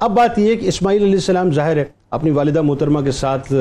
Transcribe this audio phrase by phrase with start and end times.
[0.00, 3.52] اب بات یہ ہے کہ اسماعیل علیہ السلام ظاہر ہے، اپنی والدہ محترمہ کے ساتھ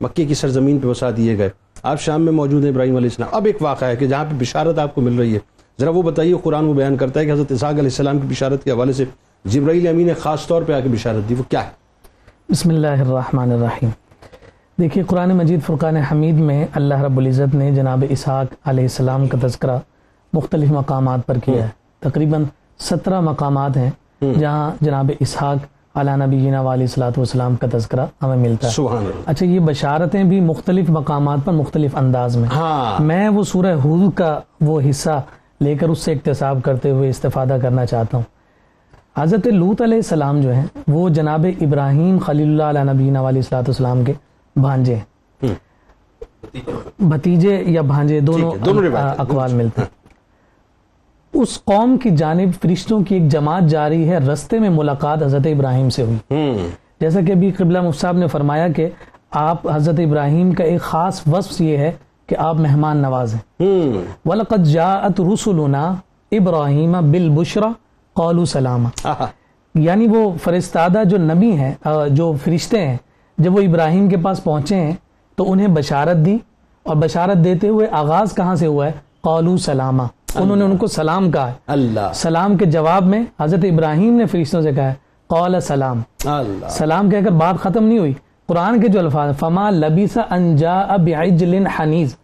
[0.00, 1.50] مکے کی سرزمین پہ وسا دیے گئے۔
[1.82, 4.34] آپ شام میں موجود ہیں ابراہیم علیہ السلام۔ اب ایک واقعہ ہے کہ جہاں پہ
[4.38, 5.38] بشارت آپ کو مل رہی ہے۔
[5.80, 8.64] ذرا وہ بتائیے قرآن وہ بیان کرتا ہے کہ حضرت اسحاق علیہ السلام کی بشارت
[8.64, 9.04] کے حوالے سے
[9.44, 11.70] جبرائیل امین نے خاص طور پہ آ کے بشارت دی، وہ کیا ہے؟
[12.48, 13.90] بسم اللہ الرحمن الرحیم۔
[14.80, 19.38] دیکھیے، قرآن مجید فرقان حمید میں اللہ رب العزت نے جناب اسحاق علیہ السلام کا
[19.42, 19.78] تذکرہ
[20.32, 21.68] مختلف مقامات پر کیا ہے۔
[22.00, 22.44] تقریباً
[22.80, 23.90] سترہ مقامات ہیں۔
[24.20, 25.56] جہاں جناب اسحاق
[25.98, 29.60] علیہ نبی جینا علیہ صلاحت والسلام کا تذکرہ ہمیں ملتا ہے۔ سبحان اللہ۔ اچھا یہ
[29.60, 34.80] بشارتیں بھی مختلف مقامات پر مختلف انداز میں۔ ہاں۔ میں وہ سورہ حود کا وہ
[34.90, 35.22] حصہ
[35.60, 38.24] لے کر اس سے اقتصاب کرتے ہوئے استفادہ کرنا چاہتا ہوں۔
[39.20, 43.64] حضرت لوت علیہ السلام جو ہیں وہ جناب ابراہیم خلیل اللہ علیہ نبینا علیہ صلاحت
[43.68, 44.12] والسلام کے
[44.56, 45.54] بھانجے ہیں۔
[46.98, 48.52] بھتیجے یا بھانجے دونوں
[49.18, 49.95] اقوال ملتے ہیں۔
[51.40, 55.90] اس قوم کی جانب فرشتوں کی ایک جماعت جاری ہے رستے میں ملاقات حضرت ابراہیم
[55.90, 56.34] سے ہوئی۔
[57.00, 58.88] جیسا کہ ابھی قبلہ مفصاب نے فرمایا کہ
[59.30, 61.92] آپ حضرت ابراہیم کا ایک خاص وصف یہ ہے
[62.26, 63.42] کہ آپ مہمان نواز ہیں۔
[64.24, 65.94] وَلَقَدْ جَاءَتْ رُسُلُنَا
[66.32, 67.68] ابراہیم بالبشرا
[68.14, 69.26] قالوا سلاما۔ آہا،
[69.74, 71.74] یعنی وہ فرستادہ جو نبی ہیں
[72.10, 72.96] جو فرشتے ہیں
[73.38, 74.94] جب وہ ابراہیم کے پاس پہنچے ہیں
[75.34, 76.36] تو انہیں بشارت دی
[76.82, 80.86] اور بشارت دیتے ہوئے آغاز کہاں سے ہوا ہے؟ قالوا سلاما۔ انہوں نے ان کو
[80.86, 82.12] سلام کہا ہے۔ اللہ.
[82.14, 84.94] سلام کے جواب میں حضرت ابراہیم نے فرشتوں سے کہا ہے
[85.26, 86.66] قال سلام۔ اللہ.
[86.68, 88.12] سلام کہہ کر بات ختم نہیں ہوئی۔
[88.46, 92.16] قرآن کے جو الفاظ فما لبیس انجا بعجل حنیز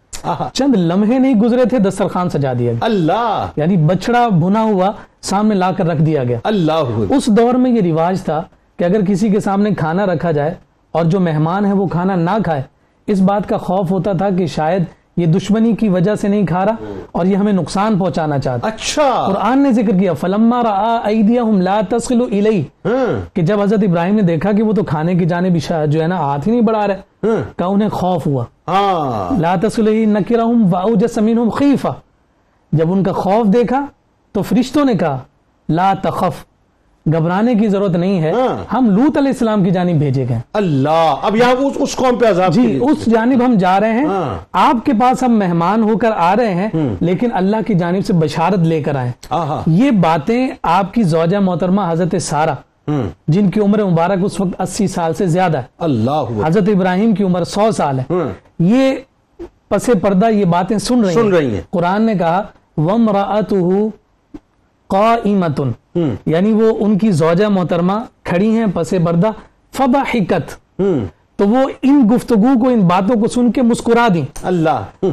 [0.52, 3.46] چند لمحے نہیں گزرے تھے دسترخوان سجا دیا گیا اللہ.
[3.56, 4.92] یعنی بچڑا بھنا ہوا
[5.22, 6.82] سامنے لا کر رکھ دیا گیا۔ اللہ.
[7.10, 8.42] اس دور میں یہ رواج تھا
[8.76, 10.54] کہ اگر کسی کے سامنے کھانا رکھا جائے
[10.92, 12.62] اور جو مہمان ہے وہ کھانا نہ کھائے
[13.06, 14.84] اس بات کا خوف ہوتا تھا کہ شاید
[15.16, 16.74] یہ دشمنی کی وجہ سے نہیں کھا رہا
[17.12, 21.80] اور یہ ہمیں نقصان پہنچانا چاہتا اچھا۔ قرآن نے ذکر کیا فلما را ایدیہم لا
[21.88, 25.72] تصلوا الی ہاں۔ کہ جب حضرت ابراہیم نے دیکھا کہ وہ تو کھانے کی جانب
[25.86, 29.54] جو ہے نا ہاتھ ہی نہیں بڑھا رہے ہاں۔ کہ انہیں خوف ہوا۔ ہاں۔ لا
[29.62, 31.92] تسلی نکرہم واوجس منہم خیفہ
[32.72, 33.84] جب ان کا خوف دیکھا
[34.32, 35.18] تو فرشتوں نے کہا
[35.68, 36.44] لا تخف۔
[37.06, 41.14] گھبرانے کی ضرورت نہیں ہے۔ ہاں۔ ہم لوت علیہ السلام کی جانب بھیجے گئے۔ اللہ
[41.22, 44.86] اب یہاں اس, قوم پہ عذاب جی اس جانب ہم جا رہے ہیں۔ ہاں۔ آپ
[44.86, 46.68] کے پاس ہم مہمان ہو کر آ رہے ہیں
[47.00, 49.10] لیکن اللہ کی جانب سے بشارت لے کر آئے۔
[49.66, 52.50] یہ باتیں آپ کی زوجہ محترمہ حضرت سارہ
[52.88, 57.14] ہوں۔ جن کی عمر مبارک اس وقت اسی سال سے زیادہ ہے۔ اللہ حضرت ابراہیم
[57.14, 58.12] کی عمر سو سال ہے۔
[58.58, 58.94] یہ
[59.68, 62.42] پس پردہ یہ باتیں سن رہی ہیں۔ قرآن نے کہا
[62.76, 63.88] وَمْرَأَتُهُ
[64.92, 67.92] قَائِمَةٌ ہوں یعنی وہ ان کی زوجہ محترمہ
[68.24, 69.30] کھڑی ہیں پس پردہ
[69.72, 70.52] فضحکت.
[70.80, 71.04] ہوں
[71.36, 74.24] تو وہ ان گفتگو کو ان باتوں کو سن کے مسکرا دیں.
[74.42, 75.06] اللہ.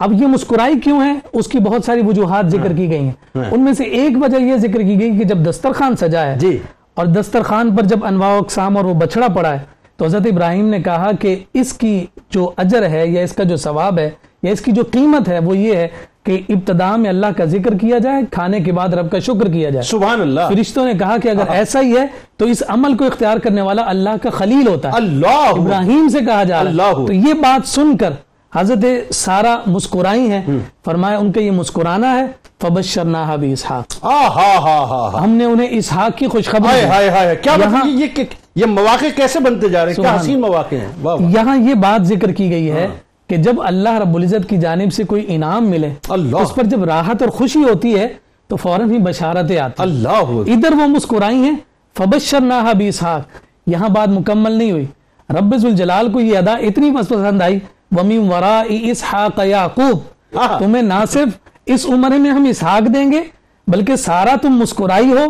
[0.00, 3.60] اب یہ مسکرائی کیوں ہے؟ اس کی بہت ساری وجوہات ذکر کی گئی ہیں۔ ان
[3.60, 6.58] میں سے ایک وجہ یہ ذکر کی گئی کہ جب دسترخوان سجا ہے جی.
[6.94, 9.64] اور دسترخوان پر جب انواع اقسام اور وہ بچڑا پڑا ہے
[9.96, 13.56] تو حضرت ابراہیم نے کہا کہ اس کی جو اجر ہے یا اس کا جو
[13.56, 14.10] ثواب ہے
[14.42, 15.88] یا اس کی جو قیمت ہے وہ یہ ہے
[16.24, 19.70] کہ ابتدا میں اللہ کا ذکر کیا جائے کھانے کے بعد رب کا شکر کیا
[19.70, 23.04] جائے۔ سبحان اللہ۔ فرشتوں نے کہا کہ اگر ایسا ہی ہے تو اس عمل کو
[23.04, 26.76] اختیار کرنے والا اللہ کا خلیل ہوتا ہے۔ اللہ۔ ابراہیم سے کہا جا رہا ہے۔
[27.06, 28.10] تو یہ بات سن کر
[28.54, 30.42] حضرت سارا مسکرائی ہیں۔
[30.84, 32.26] فرمایا ان کا یہ مسکرانا ہے۔
[32.60, 37.52] فبشرناها باسحاق آہا ہا ہم نے انہیں اسحاق کی خوشخبری ہائے دی۔ ہائے ہائے کیا
[37.58, 38.24] یہاں- مطلب یہ
[38.56, 40.88] یہ مواقع کیسے بنتے جا رہے ہیں؟ کیا حسین مواقع ہیں؟
[41.20, 42.88] یہاں یہ بات ذکر کی گئی ہے
[43.26, 46.84] کہ جب اللہ رب العزت کی جانب سے کوئی انعام ملے اللہ۔ اس پر جب
[46.84, 48.08] راحت اور خوشی ہوتی ہے
[48.48, 51.56] تو فوراً ہی بشارتیں آتی ہیں۔ اللہ ادھر وہ مسکرائی ہیں
[51.98, 53.22] فبشرناها باسحاق
[53.66, 54.86] یہاں بات مکمل نہیں ہوئی۔
[55.30, 57.58] رب الجلال کو یہ ادا اتنی پسند آئی
[57.90, 59.98] وَمِن وَرَاءِ اسحاق یعقوب۔
[60.38, 61.28] آہا۔ تمہیں نہ صرف
[61.66, 63.22] اس عمر میں ہم اسحاق دیں گے
[63.66, 65.24] بلکہ سارا تم مسکرائی ہو۔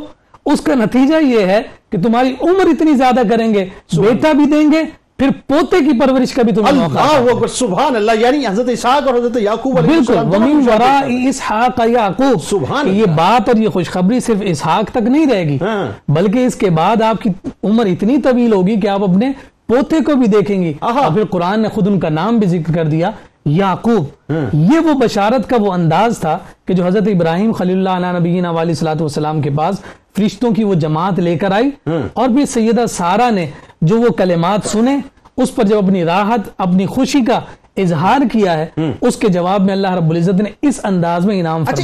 [0.47, 4.72] اس کا نتیجہ یہ ہے کہ تمہاری عمر اتنی زیادہ کریں گے بیٹا بھی دیں
[4.72, 4.82] گے
[5.19, 9.06] پھر پوتے کی پرورش کا بھی تمہیں موقع اللہ اکبر سبحان اللہ یعنی حضرت اسحاق
[9.08, 13.69] اور حضرت یعقوب علیہ بالکل السلام وراء شامل اسحاق یعقوب سبحان یہ بات اور یہ
[13.69, 17.30] خوشخبری صرف اسحاق تک نہیں رہے گی ہاں۔ بلکہ اس کے بعد آپ کی
[17.64, 19.31] عمر اتنی طویل ہوگی کہ آپ اپنے
[19.66, 22.75] پوتے کو بھی دیکھیں گی۔ اور پھر قرآن نے خود ان کا نام بھی ذکر
[22.75, 23.11] کر دیا
[23.46, 28.19] یعقوب۔ یہ وہ بشارت کا وہ انداز تھا کہ جو حضرت ابراہیم خلیل اللہ علیہ
[28.19, 29.81] نبینا علیہ صلاح والسلام کے پاس
[30.16, 31.70] فرشتوں کی وہ جماعت لے کر آئی۔
[32.12, 33.46] اور پھر سیدہ سارا نے
[33.84, 34.96] جو وہ کلمات سنے
[35.36, 37.40] اس پر جب اپنی راحت اپنی خوشی کا
[37.76, 38.66] اظہار کیا ہے
[39.00, 41.72] اس کے جواب میں اللہ رب العزت نے اس انداز میں انعام فرمایا